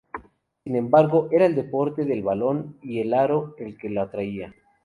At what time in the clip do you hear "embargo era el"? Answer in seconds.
0.75-1.53